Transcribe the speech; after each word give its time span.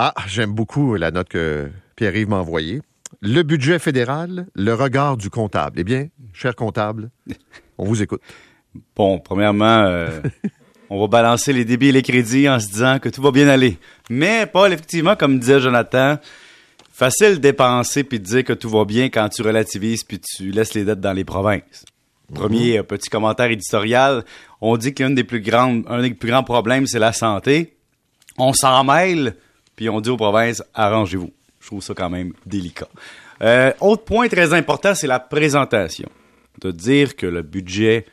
Ah, 0.00 0.14
j'aime 0.28 0.52
beaucoup 0.52 0.94
la 0.94 1.10
note 1.10 1.28
que 1.28 1.72
Pierre-Yves 1.96 2.28
m'a 2.28 2.36
envoyée. 2.36 2.82
Le 3.20 3.42
budget 3.42 3.80
fédéral, 3.80 4.46
le 4.54 4.72
regard 4.72 5.16
du 5.16 5.28
comptable. 5.28 5.80
Eh 5.80 5.82
bien, 5.82 6.06
cher 6.32 6.54
comptable, 6.54 7.10
on 7.78 7.84
vous 7.84 8.00
écoute. 8.00 8.22
Bon, 8.94 9.18
premièrement, 9.18 9.82
euh, 9.86 10.20
on 10.90 11.00
va 11.00 11.08
balancer 11.08 11.52
les 11.52 11.64
débits 11.64 11.88
et 11.88 11.92
les 11.92 12.02
crédits 12.02 12.48
en 12.48 12.60
se 12.60 12.68
disant 12.68 13.00
que 13.00 13.08
tout 13.08 13.20
va 13.20 13.32
bien 13.32 13.48
aller. 13.48 13.76
Mais, 14.08 14.46
Paul, 14.46 14.72
effectivement, 14.72 15.16
comme 15.16 15.40
disait 15.40 15.58
Jonathan, 15.58 16.18
facile 16.92 17.30
de 17.32 17.40
dépenser 17.40 18.04
puis 18.04 18.20
de 18.20 18.24
dire 18.24 18.44
que 18.44 18.52
tout 18.52 18.70
va 18.70 18.84
bien 18.84 19.08
quand 19.08 19.28
tu 19.30 19.42
relativises 19.42 20.04
puis 20.04 20.20
tu 20.20 20.52
laisses 20.52 20.74
les 20.74 20.84
dettes 20.84 21.00
dans 21.00 21.12
les 21.12 21.24
provinces. 21.24 21.84
Premier 22.32 22.78
euh, 22.78 22.84
petit 22.84 23.10
commentaire 23.10 23.50
éditorial, 23.50 24.24
on 24.60 24.76
dit 24.76 24.94
qu'un 24.94 25.10
des 25.10 25.24
plus 25.24 25.40
grands, 25.40 25.82
un 25.88 26.02
des 26.02 26.14
plus 26.14 26.30
grands 26.30 26.44
problèmes, 26.44 26.86
c'est 26.86 27.00
la 27.00 27.12
santé. 27.12 27.74
On 28.36 28.52
s'en 28.52 28.84
mêle, 28.84 29.34
puis 29.78 29.88
on 29.88 30.00
dit 30.00 30.10
aux 30.10 30.16
provinces, 30.16 30.60
arrangez-vous. 30.74 31.30
Je 31.60 31.66
trouve 31.68 31.80
ça 31.80 31.94
quand 31.94 32.10
même 32.10 32.32
délicat. 32.44 32.88
Euh, 33.42 33.72
autre 33.78 34.02
point 34.02 34.26
très 34.26 34.52
important, 34.52 34.92
c'est 34.96 35.06
la 35.06 35.20
présentation. 35.20 36.08
De 36.60 36.72
dire 36.72 37.14
que 37.14 37.26
le 37.26 37.42
budget, 37.42 38.04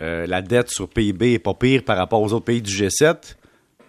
euh, 0.00 0.28
la 0.28 0.42
dette 0.42 0.70
sur 0.70 0.88
PIB 0.88 1.32
est 1.32 1.38
pas 1.40 1.54
pire 1.54 1.82
par 1.82 1.96
rapport 1.96 2.22
aux 2.22 2.32
autres 2.32 2.44
pays 2.44 2.62
du 2.62 2.70
G7, 2.70 3.34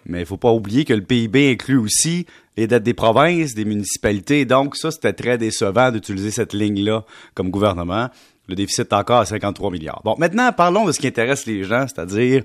mais 0.06 0.18
il 0.18 0.26
faut 0.26 0.38
pas 0.38 0.50
oublier 0.50 0.84
que 0.84 0.92
le 0.92 1.02
PIB 1.02 1.52
inclut 1.52 1.76
aussi 1.76 2.26
les 2.56 2.66
dettes 2.66 2.82
des 2.82 2.94
provinces, 2.94 3.54
des 3.54 3.64
municipalités. 3.64 4.44
Donc 4.44 4.74
ça, 4.74 4.90
c'était 4.90 5.12
très 5.12 5.38
décevant 5.38 5.92
d'utiliser 5.92 6.32
cette 6.32 6.52
ligne-là 6.52 7.04
comme 7.34 7.50
gouvernement. 7.50 8.08
Le 8.48 8.56
déficit 8.56 8.90
est 8.90 8.96
encore 8.96 9.20
à 9.20 9.24
53 9.24 9.70
milliards. 9.70 10.00
Bon, 10.04 10.16
maintenant, 10.18 10.50
parlons 10.50 10.84
de 10.84 10.90
ce 10.90 10.98
qui 10.98 11.06
intéresse 11.06 11.46
les 11.46 11.62
gens, 11.62 11.86
c'est-à-dire 11.86 12.42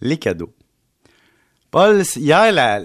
les 0.00 0.16
cadeaux. 0.16 0.52
Paul, 1.74 2.04
hier, 2.14 2.52
la, 2.52 2.80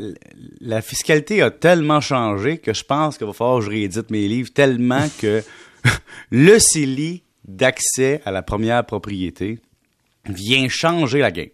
la, 0.61 0.81
fiscalité 0.81 1.43
a 1.43 1.51
tellement 1.51 2.01
changé 2.01 2.57
que 2.57 2.73
je 2.73 2.83
pense 2.83 3.19
qu'il 3.19 3.27
va 3.27 3.33
falloir 3.33 3.59
que 3.59 3.65
je 3.65 3.69
réédite 3.69 4.09
mes 4.09 4.27
livres 4.27 4.49
tellement 4.51 5.07
que 5.21 5.43
le 6.31 6.57
CELI 6.57 7.21
d'accès 7.47 8.19
à 8.25 8.31
la 8.31 8.41
première 8.41 8.83
propriété 8.83 9.59
vient 10.25 10.67
changer 10.69 11.19
la 11.19 11.29
game. 11.29 11.51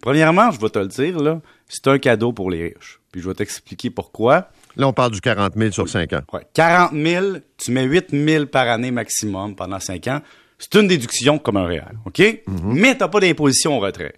Premièrement, 0.00 0.50
je 0.52 0.58
vais 0.58 0.70
te 0.70 0.78
le 0.78 0.86
dire, 0.86 1.20
là, 1.20 1.42
c'est 1.68 1.86
un 1.86 1.98
cadeau 1.98 2.32
pour 2.32 2.50
les 2.50 2.62
riches. 2.62 2.98
Puis 3.12 3.20
je 3.20 3.28
vais 3.28 3.34
t'expliquer 3.34 3.90
pourquoi. 3.90 4.48
Là, 4.76 4.88
on 4.88 4.94
parle 4.94 5.12
du 5.12 5.20
40 5.20 5.52
000 5.58 5.72
sur 5.72 5.86
5 5.86 6.14
ans. 6.14 6.22
Ouais. 6.32 6.46
40 6.54 6.92
000, 6.94 7.26
tu 7.58 7.72
mets 7.72 7.84
8 7.84 8.06
000 8.12 8.46
par 8.46 8.66
année 8.68 8.90
maximum 8.90 9.54
pendant 9.54 9.80
5 9.80 10.06
ans. 10.06 10.22
C'est 10.58 10.76
une 10.76 10.88
déduction 10.88 11.38
comme 11.38 11.58
un 11.58 11.66
réel, 11.66 11.98
OK? 12.06 12.20
Mais 12.20 12.42
Mais 12.48 12.94
t'as 12.96 13.08
pas 13.08 13.20
d'imposition 13.20 13.76
au 13.76 13.80
retrait. 13.80 14.14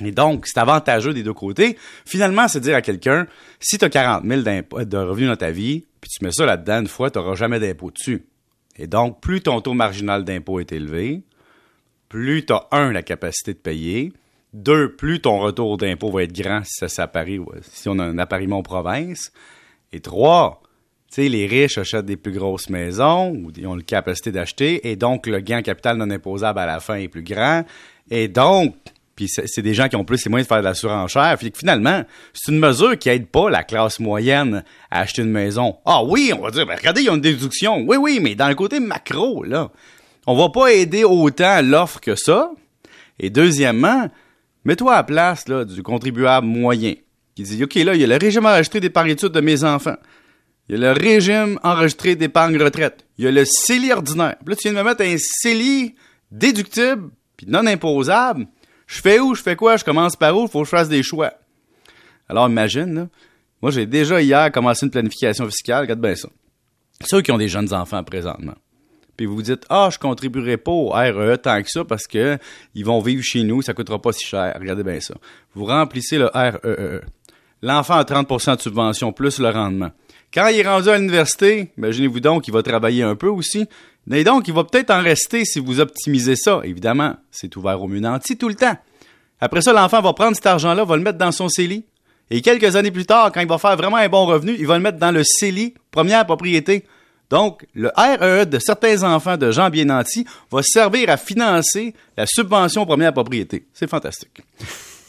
Et 0.00 0.10
donc, 0.10 0.46
c'est 0.46 0.58
avantageux 0.58 1.12
des 1.12 1.22
deux 1.22 1.34
côtés. 1.34 1.76
Finalement, 2.06 2.48
c'est 2.48 2.60
dire 2.60 2.74
à 2.74 2.82
quelqu'un, 2.82 3.26
si 3.60 3.78
tu 3.78 3.84
as 3.84 3.90
40 3.90 4.24
000 4.24 4.42
de 4.42 4.96
revenus 4.96 5.28
dans 5.28 5.36
ta 5.36 5.50
vie, 5.50 5.84
puis 6.00 6.10
tu 6.10 6.24
mets 6.24 6.32
ça 6.32 6.46
là-dedans 6.46 6.80
une 6.80 6.88
fois, 6.88 7.10
tu 7.10 7.18
n'auras 7.18 7.34
jamais 7.34 7.60
d'impôt 7.60 7.90
dessus. 7.90 8.26
Et 8.76 8.86
donc, 8.86 9.20
plus 9.20 9.42
ton 9.42 9.60
taux 9.60 9.74
marginal 9.74 10.24
d'impôt 10.24 10.60
est 10.60 10.72
élevé, 10.72 11.22
plus 12.08 12.44
tu 12.44 12.52
as, 12.52 12.66
un, 12.72 12.92
la 12.92 13.02
capacité 13.02 13.52
de 13.52 13.58
payer, 13.58 14.12
deux, 14.52 14.94
plus 14.94 15.20
ton 15.20 15.38
retour 15.38 15.76
d'impôt 15.76 16.10
va 16.10 16.24
être 16.24 16.32
grand 16.32 16.62
si 16.64 16.74
ça 16.78 16.88
s'apparaît, 16.88 17.38
si 17.62 17.88
on 17.88 17.98
a 17.98 18.04
un 18.04 18.18
appariement 18.18 18.58
en 18.58 18.62
province, 18.62 19.32
et 19.92 20.00
trois, 20.00 20.62
tu 21.08 21.22
sais, 21.22 21.28
les 21.28 21.46
riches 21.46 21.78
achètent 21.78 22.06
des 22.06 22.16
plus 22.16 22.32
grosses 22.32 22.70
maisons 22.70 23.30
ou 23.30 23.52
ils 23.56 23.66
ont 23.66 23.74
la 23.74 23.82
capacité 23.82 24.32
d'acheter, 24.32 24.90
et 24.90 24.96
donc 24.96 25.26
le 25.26 25.40
gain 25.40 25.62
capital 25.62 25.96
non 25.96 26.10
imposable 26.10 26.58
à 26.58 26.66
la 26.66 26.80
fin 26.80 26.96
est 26.96 27.08
plus 27.08 27.22
grand, 27.22 27.64
et 28.10 28.28
donc 28.28 28.74
puis 29.14 29.28
c'est 29.28 29.62
des 29.62 29.74
gens 29.74 29.88
qui 29.88 29.96
ont 29.96 30.04
plus 30.04 30.24
les 30.24 30.30
moyens 30.30 30.46
de 30.46 30.48
faire 30.48 30.62
de 30.62 30.66
la 30.66 30.74
surenchère. 30.74 31.38
finalement, 31.54 32.02
c'est 32.32 32.50
une 32.50 32.58
mesure 32.58 32.98
qui 32.98 33.10
aide 33.10 33.26
pas 33.26 33.50
la 33.50 33.62
classe 33.62 34.00
moyenne 34.00 34.64
à 34.90 35.00
acheter 35.00 35.22
une 35.22 35.30
maison. 35.30 35.76
Ah 35.84 36.02
oui, 36.02 36.32
on 36.36 36.40
va 36.40 36.50
dire, 36.50 36.66
ben, 36.66 36.76
regardez, 36.76 37.02
il 37.02 37.06
y 37.06 37.10
a 37.10 37.14
une 37.14 37.20
déduction. 37.20 37.84
Oui, 37.86 37.98
oui, 37.98 38.20
mais 38.22 38.34
dans 38.34 38.48
le 38.48 38.54
côté 38.54 38.80
macro, 38.80 39.44
là, 39.44 39.70
on 40.26 40.36
va 40.36 40.48
pas 40.48 40.72
aider 40.72 41.04
autant 41.04 41.60
l'offre 41.62 42.00
que 42.00 42.14
ça. 42.14 42.50
Et 43.18 43.28
deuxièmement, 43.28 44.08
mets-toi 44.64 44.92
à 44.92 44.96
la 44.96 45.02
place 45.02 45.44
du 45.44 45.82
contribuable 45.82 46.46
moyen 46.46 46.94
qui 47.34 47.42
dit, 47.42 47.62
OK, 47.62 47.74
là, 47.74 47.94
il 47.94 48.00
y 48.00 48.04
a 48.04 48.06
le 48.06 48.16
régime 48.16 48.46
enregistré 48.46 48.80
d'épargne 48.80 49.10
études 49.10 49.32
de 49.32 49.40
mes 49.40 49.64
enfants. 49.64 49.96
Il 50.68 50.78
y 50.78 50.84
a 50.84 50.92
le 50.92 50.98
régime 50.98 51.58
enregistré 51.62 52.14
d'épargne 52.14 52.56
retraite. 52.56 53.04
Il 53.18 53.24
y 53.24 53.28
a 53.28 53.30
le 53.30 53.44
CELI 53.44 53.92
ordinaire. 53.92 54.36
Puis 54.44 54.54
là, 54.54 54.56
tu 54.56 54.68
viens 54.68 54.72
de 54.72 54.78
me 54.78 54.88
mettre 54.88 55.02
un 55.02 55.16
CELI 55.18 55.94
déductible 56.30 57.10
puis 57.36 57.46
non 57.48 57.66
imposable. 57.66 58.46
Je 58.92 59.00
fais 59.00 59.18
où? 59.18 59.34
Je 59.34 59.42
fais 59.42 59.56
quoi? 59.56 59.78
Je 59.78 59.84
commence 59.84 60.16
par 60.16 60.36
où? 60.36 60.42
Il 60.42 60.50
faut 60.50 60.60
que 60.60 60.66
je 60.66 60.70
fasse 60.70 60.90
des 60.90 61.02
choix. 61.02 61.32
Alors, 62.28 62.46
imagine. 62.46 63.08
Moi, 63.62 63.70
j'ai 63.70 63.86
déjà 63.86 64.20
hier 64.20 64.52
commencé 64.52 64.84
une 64.84 64.92
planification 64.92 65.46
fiscale. 65.46 65.82
Regarde 65.82 66.00
bien 66.00 66.14
ça. 66.14 66.28
Ceux 67.00 67.22
qui 67.22 67.32
ont 67.32 67.38
des 67.38 67.48
jeunes 67.48 67.72
enfants 67.72 68.04
présentement. 68.04 68.54
Puis 69.16 69.24
vous 69.24 69.36
vous 69.36 69.42
dites, 69.42 69.64
ah, 69.70 69.88
je 69.90 69.98
contribuerai 69.98 70.58
pas 70.58 70.72
au 70.72 70.90
RE 70.90 71.36
tant 71.38 71.62
que 71.62 71.70
ça 71.70 71.84
parce 71.86 72.06
que 72.06 72.38
ils 72.74 72.84
vont 72.84 73.00
vivre 73.00 73.22
chez 73.22 73.44
nous, 73.44 73.62
ça 73.62 73.72
coûtera 73.72 74.00
pas 74.00 74.12
si 74.12 74.26
cher. 74.26 74.54
Regardez 74.60 74.82
bien 74.82 75.00
ça. 75.00 75.14
Vous 75.54 75.64
remplissez 75.64 76.18
le 76.18 76.26
REE. 76.26 76.60
E. 76.64 77.00
L'enfant 77.62 77.94
a 77.94 78.02
30% 78.02 78.56
de 78.56 78.60
subvention 78.60 79.12
plus 79.12 79.38
le 79.38 79.48
rendement. 79.48 79.90
Quand 80.34 80.48
il 80.48 80.60
est 80.60 80.68
rendu 80.68 80.90
à 80.90 80.98
l'université, 80.98 81.72
imaginez-vous 81.78 82.20
donc 82.20 82.44
qu'il 82.44 82.52
va 82.52 82.62
travailler 82.62 83.04
un 83.04 83.16
peu 83.16 83.28
aussi. 83.28 83.66
Et 84.10 84.24
donc, 84.24 84.48
il 84.48 84.54
va 84.54 84.64
peut-être 84.64 84.90
en 84.90 85.00
rester 85.00 85.44
si 85.44 85.60
vous 85.60 85.80
optimisez 85.80 86.36
ça. 86.36 86.60
Évidemment, 86.64 87.14
c'est 87.30 87.54
ouvert 87.56 87.80
au 87.80 87.88
mieux 87.88 88.00
nanti 88.00 88.36
tout 88.36 88.48
le 88.48 88.54
temps. 88.54 88.76
Après 89.40 89.60
ça, 89.60 89.72
l'enfant 89.72 90.00
va 90.00 90.12
prendre 90.12 90.34
cet 90.34 90.46
argent-là, 90.46 90.84
va 90.84 90.96
le 90.96 91.02
mettre 91.02 91.18
dans 91.18 91.32
son 91.32 91.48
CELI. 91.48 91.84
Et 92.30 92.40
quelques 92.40 92.76
années 92.76 92.90
plus 92.90 93.06
tard, 93.06 93.30
quand 93.32 93.40
il 93.40 93.48
va 93.48 93.58
faire 93.58 93.76
vraiment 93.76 93.96
un 93.96 94.08
bon 94.08 94.26
revenu, 94.26 94.54
il 94.58 94.66
va 94.66 94.76
le 94.76 94.82
mettre 94.82 94.98
dans 94.98 95.10
le 95.10 95.22
CELI, 95.24 95.74
première 95.90 96.24
propriété. 96.26 96.84
Donc, 97.30 97.66
le 97.74 97.90
REE 97.96 98.46
de 98.46 98.58
certains 98.58 99.02
enfants 99.04 99.36
de 99.36 99.50
gens 99.50 99.70
bien 99.70 99.86
nantis 99.86 100.26
va 100.50 100.62
servir 100.62 101.08
à 101.08 101.16
financer 101.16 101.94
la 102.16 102.26
subvention 102.26 102.84
première 102.84 103.12
propriété. 103.12 103.66
C'est 103.72 103.88
fantastique. 103.88 104.42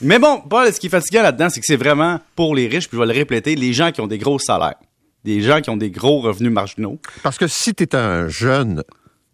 Mais 0.01 0.19
bon, 0.19 0.41
Paul, 0.41 0.71
ce 0.71 0.79
qui 0.79 0.87
est 0.87 0.89
fatigant 0.89 1.21
là-dedans, 1.21 1.49
c'est 1.49 1.59
que 1.59 1.65
c'est 1.65 1.75
vraiment 1.75 2.19
pour 2.35 2.55
les 2.55 2.67
riches, 2.67 2.87
puis 2.87 2.97
je 2.97 3.01
vais 3.01 3.13
le 3.13 3.17
répéter, 3.17 3.55
les 3.55 3.73
gens 3.73 3.91
qui 3.91 4.01
ont 4.01 4.07
des 4.07 4.17
gros 4.17 4.39
salaires 4.39 4.75
des 5.23 5.41
gens 5.41 5.61
qui 5.61 5.69
ont 5.69 5.77
des 5.77 5.91
gros 5.91 6.21
revenus 6.21 6.51
marginaux. 6.51 6.99
Parce 7.21 7.37
que 7.37 7.47
si 7.47 7.73
tu 7.73 7.83
es 7.83 7.95
un 7.95 8.27
jeune 8.27 8.83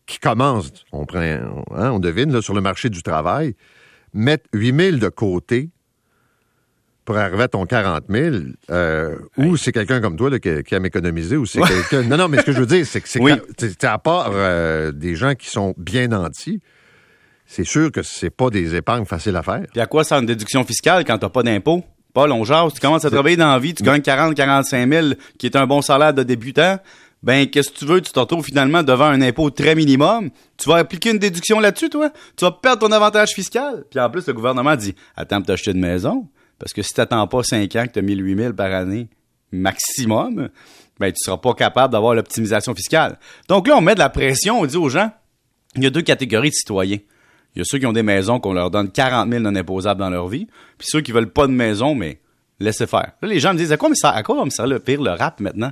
qui 0.05 0.19
commence, 0.19 0.71
on 0.91 1.05
prend, 1.05 1.19
hein, 1.19 1.91
on 1.91 1.99
devine, 1.99 2.41
sur 2.41 2.53
le 2.53 2.61
marché 2.61 2.89
du 2.89 3.03
travail, 3.03 3.55
mettre 4.13 4.45
8 4.53 4.75
000 4.75 4.97
de 4.97 5.09
côté 5.09 5.69
pour 7.05 7.17
arriver 7.17 7.43
à 7.43 7.47
ton 7.47 7.65
40 7.65 8.03
000, 8.07 8.35
euh, 8.69 9.15
ou 9.37 9.57
c'est 9.57 9.71
quelqu'un 9.71 9.99
comme 9.99 10.15
toi 10.15 10.29
qui, 10.39 10.75
aime 10.75 10.85
économiser, 10.85 11.37
ou 11.37 11.45
c'est 11.47 11.61
quelqu'un... 11.61 12.03
Non, 12.03 12.17
non, 12.17 12.27
mais 12.27 12.37
ce 12.37 12.43
que 12.43 12.51
je 12.51 12.59
veux 12.59 12.67
dire, 12.67 12.85
c'est 12.85 13.01
que 13.01 13.09
c'est 13.57 13.83
à 13.83 13.97
part 13.97 14.29
euh, 14.31 14.91
des 14.91 15.15
gens 15.15 15.33
qui 15.33 15.49
sont 15.49 15.73
bien 15.77 16.09
nantis, 16.09 16.61
c'est 17.47 17.63
sûr 17.63 17.91
que 17.91 18.03
c'est 18.03 18.29
pas 18.29 18.51
des 18.51 18.75
épargnes 18.75 19.05
faciles 19.05 19.35
à 19.35 19.41
faire. 19.41 19.63
Puis 19.71 19.81
à 19.81 19.87
quoi 19.87 20.03
ça 20.03 20.19
une 20.19 20.27
déduction 20.27 20.63
fiscale 20.63 21.03
quand 21.03 21.17
t'as 21.17 21.29
pas 21.29 21.41
d'impôt? 21.41 21.83
Paul, 22.19 22.33
on 22.33 22.43
jase, 22.43 22.73
tu 22.73 22.81
commences 22.81 23.05
à 23.05 23.09
travailler 23.09 23.37
dans 23.37 23.49
la 23.49 23.59
vie, 23.59 23.73
tu 23.73 23.81
gagnes 23.81 24.01
40, 24.01 24.35
45 24.35 24.91
000, 24.91 25.07
qui 25.37 25.45
est 25.45 25.55
un 25.55 25.65
bon 25.65 25.81
salaire 25.81 26.13
de 26.13 26.21
débutant. 26.21 26.77
Ben, 27.23 27.49
qu'est-ce 27.49 27.69
que 27.69 27.77
tu 27.77 27.85
veux? 27.85 28.01
Tu 28.01 28.11
te 28.11 28.19
retrouves 28.19 28.43
finalement 28.43 28.83
devant 28.83 29.05
un 29.05 29.21
impôt 29.21 29.49
très 29.51 29.73
minimum. 29.73 30.29
Tu 30.57 30.67
vas 30.67 30.75
appliquer 30.75 31.11
une 31.11 31.17
déduction 31.17 31.61
là-dessus, 31.61 31.89
toi? 31.89 32.11
Tu 32.35 32.43
vas 32.43 32.51
perdre 32.51 32.85
ton 32.85 32.91
avantage 32.91 33.29
fiscal. 33.29 33.85
Puis 33.89 34.01
en 34.01 34.09
plus, 34.09 34.27
le 34.27 34.33
gouvernement 34.33 34.75
dit, 34.75 34.95
attends 35.15 35.37
pour 35.37 35.45
t'acheter 35.45 35.71
une 35.71 35.79
maison? 35.79 36.27
Parce 36.59 36.73
que 36.73 36.81
si 36.81 36.93
t'attends 36.93 37.25
pas 37.25 37.41
5 37.41 37.73
ans 37.77 37.85
que 37.87 37.93
t'as 37.93 38.01
1008 38.01 38.37
000 38.37 38.53
par 38.53 38.73
année 38.73 39.07
maximum, 39.53 40.49
ben, 40.99 41.13
tu 41.13 41.19
seras 41.23 41.37
pas 41.37 41.53
capable 41.53 41.93
d'avoir 41.93 42.15
l'optimisation 42.15 42.75
fiscale. 42.75 43.17
Donc 43.47 43.69
là, 43.69 43.77
on 43.77 43.81
met 43.81 43.93
de 43.93 43.99
la 43.99 44.09
pression, 44.09 44.59
on 44.59 44.65
dit 44.65 44.75
aux 44.75 44.89
gens, 44.89 45.09
il 45.77 45.85
y 45.85 45.87
a 45.87 45.89
deux 45.89 46.01
catégories 46.01 46.49
de 46.49 46.55
citoyens. 46.55 46.99
Il 47.55 47.59
y 47.59 47.61
a 47.61 47.65
ceux 47.65 47.79
qui 47.79 47.85
ont 47.85 47.93
des 47.93 48.03
maisons 48.03 48.39
qu'on 48.39 48.53
leur 48.53 48.71
donne 48.71 48.89
40 48.89 49.29
000 49.29 49.41
non 49.41 49.55
imposables 49.55 49.99
dans 49.99 50.09
leur 50.09 50.27
vie, 50.27 50.47
puis 50.77 50.87
ceux 50.89 51.01
qui 51.01 51.11
veulent 51.11 51.31
pas 51.31 51.47
de 51.47 51.51
maison, 51.51 51.95
mais 51.95 52.19
laissez 52.59 52.87
faire. 52.87 53.11
Là, 53.21 53.27
les 53.27 53.39
gens 53.39 53.53
me 53.53 53.57
disent, 53.57 53.71
à 53.71 53.77
quoi, 53.77 53.89
à 54.03 54.23
quoi 54.23 54.35
va 54.35 54.45
me 54.45 54.49
servir 54.49 54.75
le 54.75 54.79
pire 54.79 55.01
le 55.01 55.11
rap 55.11 55.39
maintenant? 55.39 55.71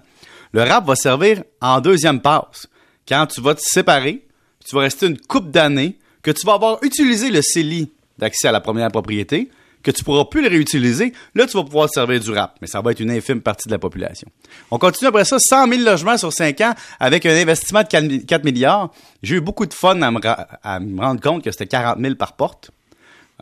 Le 0.54 0.64
rap 0.64 0.86
va 0.86 0.96
servir 0.96 1.44
en 1.62 1.80
deuxième 1.82 2.22
passe. 2.22 2.68
Quand 3.08 3.28
tu 3.28 3.42
vas 3.42 3.56
te 3.56 3.62
séparer, 3.62 4.26
tu 4.66 4.76
vas 4.76 4.82
rester 4.82 5.08
une 5.08 5.18
coupe 5.18 5.52
d'années, 5.52 5.98
que 6.22 6.32
tu 6.32 6.46
vas 6.46 6.54
avoir 6.54 6.84
utilisé 6.84 7.30
le 7.30 7.42
CELI 7.42 7.92
d'accès 8.18 8.48
à 8.48 8.52
la 8.52 8.60
première 8.60 8.90
propriété, 8.90 9.50
que 9.84 9.92
tu 9.92 10.04
pourras 10.04 10.26
plus 10.26 10.42
le 10.42 10.50
réutiliser, 10.50 11.14
là, 11.36 11.46
tu 11.46 11.58
vas 11.58 11.64
pouvoir 11.64 11.90
servir 11.90 12.20
du 12.20 12.32
rap. 12.32 12.58
Mais 12.62 12.68
ça 12.68 12.82
va 12.82 12.92
être 12.92 13.00
une 13.00 13.12
infime 13.12 13.42
partie 13.42 13.68
de 13.68 13.74
la 13.74 13.80
population. 13.80 14.28
On 14.72 14.78
continue 14.78 15.08
après 15.08 15.26
ça, 15.26 15.38
100 15.40 15.68
000 15.68 15.82
logements 15.84 16.18
sur 16.18 16.34
5 16.34 16.62
ans 16.62 16.74
avec 17.00 17.26
un 17.26 17.36
investissement 17.36 17.82
de 17.82 18.26
4 18.26 18.44
milliards. 18.44 18.92
J'ai 19.24 19.36
eu 19.36 19.42
beaucoup 19.42 19.66
de 19.66 19.74
fun 19.74 20.02
à 20.02 20.80
me, 20.80 21.02
rendre 21.02 21.22
compte 21.22 21.44
que 21.44 21.52
c'était 21.52 21.68
40 21.68 22.00
000 22.00 22.16
par 22.16 22.34
porte. 22.34 22.72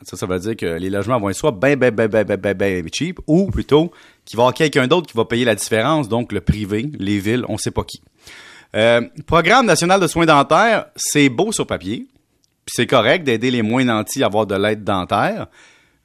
Ça, 0.03 0.17
ça 0.17 0.25
veut 0.25 0.39
dire 0.39 0.57
que 0.57 0.65
les 0.65 0.89
logements 0.89 1.19
vont 1.19 1.29
être 1.29 1.37
soit 1.37 1.53
bien, 1.53 1.77
bien, 1.77 1.89
bien, 1.89 2.07
bien, 2.07 2.23
bien, 2.23 2.53
bien, 2.53 2.81
cheap, 2.93 3.19
ou 3.27 3.49
plutôt 3.49 3.91
qu'il 4.25 4.35
va 4.35 4.41
y 4.41 4.43
avoir 4.43 4.53
quelqu'un 4.53 4.87
d'autre 4.87 5.07
qui 5.07 5.15
va 5.15 5.23
payer 5.23 5.45
la 5.45 5.55
différence, 5.55 6.09
donc 6.09 6.33
le 6.33 6.41
privé, 6.41 6.91
les 6.99 7.19
villes, 7.19 7.45
on 7.47 7.57
sait 7.57 7.71
pas 7.71 7.83
qui. 7.85 8.01
Euh, 8.75 9.01
programme 9.25 9.65
national 9.65 10.01
de 10.01 10.07
soins 10.07 10.25
dentaires, 10.25 10.87
c'est 10.97 11.29
beau 11.29 11.53
sur 11.53 11.65
papier, 11.65 12.07
c'est 12.67 12.87
correct 12.87 13.23
d'aider 13.23 13.51
les 13.51 13.61
moins 13.61 13.85
nantis 13.85 14.21
à 14.21 14.25
avoir 14.25 14.45
de 14.45 14.55
l'aide 14.55 14.83
dentaire, 14.83 15.47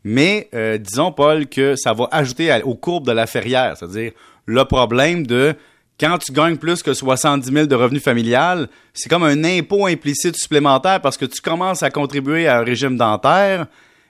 mais 0.04 0.48
euh, 0.54 0.78
disons, 0.78 1.12
Paul, 1.12 1.46
que 1.46 1.76
ça 1.76 1.92
va 1.92 2.08
ajouter 2.10 2.62
aux 2.64 2.74
courbes 2.74 3.06
de 3.06 3.12
la 3.12 3.26
ferrière, 3.26 3.76
c'est-à-dire 3.76 4.12
le 4.46 4.64
problème 4.64 5.26
de 5.26 5.54
quand 5.98 6.16
tu 6.18 6.32
gagnes 6.32 6.56
plus 6.56 6.82
que 6.82 6.94
70 6.94 7.52
000 7.52 7.66
de 7.66 7.74
revenus 7.74 8.02
familial, 8.02 8.68
c'est 8.94 9.10
comme 9.10 9.22
un 9.22 9.44
impôt 9.44 9.86
implicite 9.86 10.36
supplémentaire 10.36 11.00
parce 11.02 11.18
que 11.18 11.26
tu 11.26 11.42
commences 11.42 11.82
à 11.82 11.90
contribuer 11.90 12.48
à 12.48 12.58
un 12.58 12.64
régime 12.64 12.96
dentaire 12.96 13.66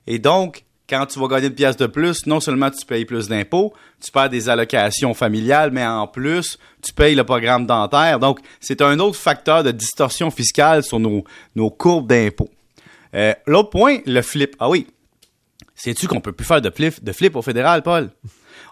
et 0.07 0.21
donc 0.21 0.65
quand 0.89 1.07
tu 1.07 1.21
vas 1.21 1.29
gagner 1.29 1.47
une 1.47 1.55
pièce 1.55 1.77
de 1.77 1.87
plus, 1.87 2.27
non 2.27 2.41
seulement 2.41 2.71
tu 2.71 2.85
payes 2.85 3.05
plus 3.05 3.29
d'impôts, 3.29 3.73
tu 4.05 4.11
perds 4.11 4.29
des 4.29 4.49
allocations 4.49 5.15
familiales, 5.15 5.71
mais 5.71 5.87
en 5.87 6.09
plus, 6.09 6.59
tu 6.83 6.93
payes 6.93 7.15
le 7.15 7.23
programme 7.23 7.65
dentaire. 7.65 8.19
Donc, 8.19 8.41
c'est 8.59 8.83
un 8.83 8.99
autre 8.99 9.17
facteur 9.17 9.63
de 9.63 9.71
distorsion 9.71 10.33
fiscale 10.33 10.83
sur 10.83 10.99
nos, 10.99 11.23
nos 11.55 11.71
courbes 11.71 12.09
d'impôts. 12.09 12.51
Euh, 13.15 13.33
L'autre 13.47 13.71
point, 13.71 13.99
le 14.05 14.21
flip. 14.21 14.57
Ah 14.59 14.69
oui, 14.69 14.89
sais-tu 15.83 16.07
qu'on 16.07 16.21
peut 16.21 16.33
plus 16.33 16.47
faire 16.47 16.61
de 16.61 16.71
flip, 16.71 17.03
de 17.03 17.13
flip 17.13 17.37
au 17.37 17.43
fédéral, 17.43 17.83
Paul? 17.83 18.11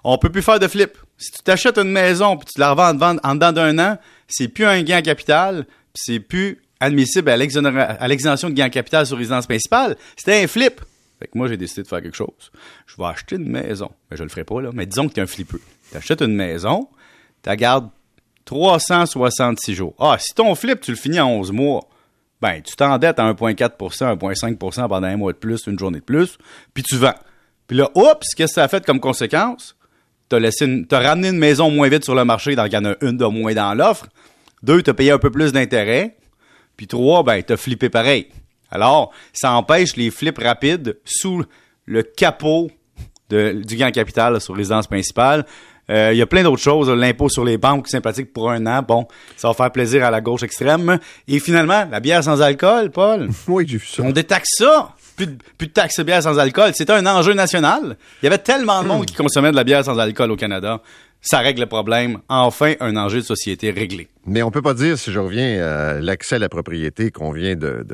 On 0.04 0.18
peut 0.18 0.30
plus 0.30 0.42
faire 0.42 0.58
de 0.58 0.68
flip. 0.68 0.96
Si 1.16 1.32
tu 1.32 1.42
t'achètes 1.42 1.78
une 1.78 1.90
maison 1.90 2.36
puis 2.36 2.52
tu 2.52 2.60
la 2.60 2.70
revends 2.70 2.98
en, 3.00 3.16
en 3.22 3.34
dedans 3.34 3.52
d'un 3.52 3.78
an, 3.78 3.98
c'est 4.26 4.48
plus 4.48 4.64
un 4.64 4.82
gain 4.82 4.98
en 4.98 5.02
capital, 5.02 5.64
puis 5.64 6.02
c'est 6.04 6.20
plus 6.20 6.62
admissible 6.80 7.30
à 7.30 7.36
l'exonération 7.36 8.50
de 8.50 8.54
gain 8.54 8.66
en 8.66 8.70
capital 8.70 9.06
sur 9.06 9.16
résidence 9.16 9.46
principale. 9.46 9.96
C'était 10.16 10.42
un 10.42 10.46
flip. 10.46 10.80
Fait 11.18 11.26
que 11.26 11.36
moi, 11.36 11.48
j'ai 11.48 11.56
décidé 11.56 11.82
de 11.82 11.88
faire 11.88 12.00
quelque 12.00 12.16
chose. 12.16 12.52
Je 12.86 12.94
vais 12.96 13.08
acheter 13.08 13.36
une 13.36 13.48
maison. 13.48 13.90
Mais 14.10 14.16
je 14.16 14.22
le 14.22 14.28
ferai 14.28 14.44
pas, 14.44 14.60
là. 14.60 14.70
Mais 14.72 14.86
disons 14.86 15.08
que 15.08 15.14
tu 15.14 15.20
es 15.20 15.22
un 15.22 15.26
flippeux. 15.26 15.60
Tu 15.90 15.96
achètes 15.96 16.22
une 16.22 16.34
maison, 16.34 16.88
tu 17.42 17.48
la 17.48 17.56
gardes 17.56 17.88
366 18.44 19.74
jours. 19.74 19.94
Ah, 19.98 20.16
si 20.20 20.32
ton 20.34 20.54
flip, 20.54 20.80
tu 20.80 20.92
le 20.92 20.96
finis 20.96 21.18
en 21.18 21.28
11 21.30 21.52
mois, 21.52 21.88
ben, 22.40 22.62
tu 22.62 22.76
t'endettes 22.76 23.18
à 23.18 23.32
1,4% 23.32 24.16
1,5% 24.16 24.88
pendant 24.88 25.06
un 25.06 25.16
mois 25.16 25.32
de 25.32 25.38
plus, 25.38 25.66
une 25.66 25.78
journée 25.78 26.00
de 26.00 26.04
plus, 26.04 26.38
puis 26.74 26.82
tu 26.82 26.96
vends. 26.96 27.14
Puis 27.66 27.76
là, 27.76 27.90
oups, 27.94 28.34
qu'est-ce 28.34 28.36
que 28.36 28.46
ça 28.46 28.64
a 28.64 28.68
fait 28.68 28.84
comme 28.84 29.00
conséquence? 29.00 29.76
T'as 30.28 30.38
laissé 30.38 30.86
ramené 30.90 31.28
une 31.28 31.38
maison 31.38 31.70
moins 31.70 31.88
vite 31.88 32.04
sur 32.04 32.14
le 32.14 32.24
marché, 32.24 32.54
donc 32.54 32.66
il 32.68 32.74
y 32.74 32.76
en 32.78 32.84
a 32.84 32.94
une 33.00 33.16
de 33.16 33.24
moins 33.24 33.54
dans 33.54 33.74
l'offre. 33.74 34.06
Deux, 34.62 34.82
t'as 34.82 34.94
payé 34.94 35.10
un 35.10 35.18
peu 35.18 35.30
plus 35.30 35.52
d'intérêt. 35.52 36.16
Puis 36.76 36.86
trois, 36.86 37.22
ben, 37.22 37.42
t'as 37.42 37.56
flippé 37.56 37.88
pareil. 37.88 38.28
Alors, 38.70 39.12
ça 39.32 39.52
empêche 39.52 39.96
les 39.96 40.10
flips 40.10 40.38
rapides 40.38 40.98
sous 41.04 41.44
le 41.86 42.02
capot 42.02 42.70
du 43.30 43.76
gain 43.76 43.90
capital 43.90 44.40
sur 44.40 44.54
résidence 44.54 44.86
principale. 44.86 45.44
Euh, 45.90 46.10
il 46.12 46.18
y 46.18 46.22
a 46.22 46.26
plein 46.26 46.42
d'autres 46.42 46.62
choses. 46.62 46.90
L'impôt 46.90 47.28
sur 47.28 47.44
les 47.44 47.58
banques 47.58 47.88
sympathique 47.88 48.32
pour 48.32 48.50
un 48.50 48.66
an. 48.66 48.82
Bon, 48.86 49.06
ça 49.36 49.48
va 49.48 49.54
faire 49.54 49.72
plaisir 49.72 50.04
à 50.04 50.10
la 50.10 50.20
gauche 50.20 50.42
extrême. 50.42 50.98
Et 51.26 51.38
finalement, 51.40 51.86
la 51.90 52.00
bière 52.00 52.22
sans 52.22 52.40
alcool, 52.42 52.90
Paul. 52.90 53.28
Oui, 53.48 53.64
j'ai 53.66 53.78
vu 53.78 53.86
ça. 53.86 54.02
On 54.02 54.10
détaxe 54.10 54.48
ça. 54.58 54.90
Plus 55.16 55.26
de, 55.26 55.36
plus 55.56 55.66
de 55.66 55.72
taxes 55.72 55.98
de 55.98 56.04
bière 56.04 56.22
sans 56.22 56.38
alcool. 56.38 56.72
C'était 56.74 56.92
un 56.92 57.06
enjeu 57.06 57.32
national. 57.32 57.96
Il 58.22 58.26
y 58.26 58.28
avait 58.28 58.38
tellement 58.38 58.82
de 58.82 58.88
monde 58.88 59.06
qui 59.06 59.14
consommait 59.14 59.50
de 59.50 59.56
la 59.56 59.64
bière 59.64 59.84
sans 59.84 59.98
alcool 59.98 60.30
au 60.30 60.36
Canada 60.36 60.80
ça 61.20 61.38
règle 61.38 61.60
le 61.60 61.66
problème. 61.66 62.18
Enfin, 62.28 62.74
un 62.80 62.96
enjeu 62.96 63.18
de 63.18 63.24
société 63.24 63.70
réglé. 63.70 64.08
Mais 64.26 64.42
on 64.42 64.50
peut 64.50 64.62
pas 64.62 64.74
dire, 64.74 64.98
si 64.98 65.10
je 65.10 65.18
reviens 65.18 65.62
à 65.62 66.00
l'accès 66.00 66.36
à 66.36 66.38
la 66.38 66.48
propriété, 66.48 67.10
qu'on 67.10 67.32
vient 67.32 67.56
de, 67.56 67.84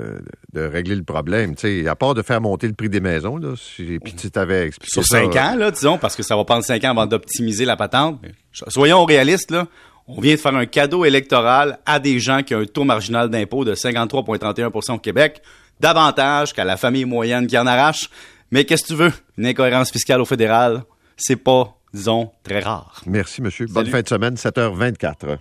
régler 0.55 0.95
le 0.95 1.05
problème. 1.05 1.57
sais, 1.57 1.87
à 1.89 1.95
part 1.95 2.15
de 2.15 2.23
faire 2.23 2.41
monter 2.41 2.67
le 2.67 2.75
prix 2.75 2.89
des 2.89 3.01
maisons, 3.01 3.37
là, 3.37 3.55
si, 3.57 3.99
puis 4.03 4.15
tu 4.15 4.31
t'avais 4.31 4.67
expliqué 4.67 4.93
Sur 4.93 5.05
cinq 5.05 5.37
ans, 5.37 5.57
là, 5.57 5.71
disons, 5.71 5.99
parce 5.99 6.17
que 6.17 6.23
ça 6.23 6.37
va 6.37 6.45
prendre 6.45 6.65
cinq 6.65 6.85
ans 6.85 6.91
avant 6.91 7.07
d'optimiser 7.07 7.65
la 7.65 7.77
patente. 7.77 8.21
Soyons 8.69 9.05
réalistes, 9.05 9.51
là. 9.51 9.67
On 10.07 10.21
vient 10.21 10.35
de 10.35 10.41
faire 10.41 10.55
un 10.55 10.67
cadeau 10.67 11.07
électoral 11.07 11.79
à 11.87 11.99
des 11.99 12.21
gens 12.21 12.43
qui 12.43 12.55
ont 12.55 12.61
un 12.61 12.67
taux 12.67 12.85
marginal 12.85 13.31
d'impôt 13.31 13.65
de 13.65 13.75
53,31% 13.75 14.93
au 14.93 14.99
Québec, 14.99 15.41
davantage 15.81 16.53
qu'à 16.53 16.65
la 16.65 16.77
famille 16.77 17.07
moyenne 17.07 17.47
qui 17.47 17.57
en 17.57 17.67
arrache. 17.67 18.11
Mais 18.51 18.65
qu'est-ce 18.65 18.83
que 18.83 18.89
tu 18.89 18.95
veux? 18.95 19.13
Une 19.39 19.47
incohérence 19.47 19.91
fiscale 19.91 20.21
au 20.21 20.27
fédéral, 20.27 20.83
c'est 21.17 21.37
pas 21.37 21.75
disons, 21.95 22.33
très 22.43 22.61
rare. 22.61 23.01
Merci, 23.07 23.41
monsieur. 23.41 23.67
Bonne 23.67 23.87
fin 23.87 24.03
de 24.03 24.09
semaine, 24.09 24.35
7h24. 24.35 25.39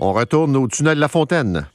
On 0.00 0.12
retourne 0.12 0.56
au 0.56 0.66
tunnel 0.66 0.98
La 0.98 1.08
Fontaine. 1.08 1.68